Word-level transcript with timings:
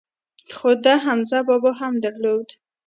خو 0.55 0.69
ده 0.83 0.93
حمزه 1.05 1.39
بابا 1.49 1.71
هم 1.81 1.93
درلود. 2.03 2.49